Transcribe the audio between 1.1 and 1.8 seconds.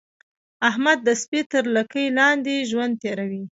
سپي تر